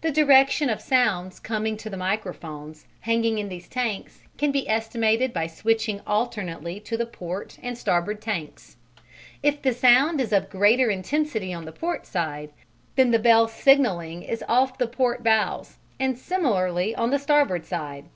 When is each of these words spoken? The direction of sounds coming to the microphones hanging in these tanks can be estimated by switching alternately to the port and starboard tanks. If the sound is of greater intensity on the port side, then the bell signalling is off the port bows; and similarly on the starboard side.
The 0.00 0.10
direction 0.10 0.70
of 0.70 0.80
sounds 0.80 1.38
coming 1.38 1.76
to 1.76 1.90
the 1.90 1.96
microphones 1.98 2.86
hanging 3.00 3.36
in 3.36 3.50
these 3.50 3.68
tanks 3.68 4.22
can 4.38 4.50
be 4.50 4.66
estimated 4.66 5.34
by 5.34 5.46
switching 5.46 6.00
alternately 6.06 6.80
to 6.80 6.96
the 6.96 7.04
port 7.04 7.58
and 7.62 7.76
starboard 7.76 8.22
tanks. 8.22 8.78
If 9.42 9.60
the 9.60 9.74
sound 9.74 10.22
is 10.22 10.32
of 10.32 10.48
greater 10.48 10.88
intensity 10.88 11.52
on 11.52 11.66
the 11.66 11.72
port 11.72 12.06
side, 12.06 12.48
then 12.96 13.10
the 13.10 13.18
bell 13.18 13.46
signalling 13.46 14.22
is 14.22 14.42
off 14.48 14.78
the 14.78 14.88
port 14.88 15.22
bows; 15.22 15.76
and 16.00 16.16
similarly 16.16 16.94
on 16.94 17.10
the 17.10 17.18
starboard 17.18 17.66
side. 17.66 18.06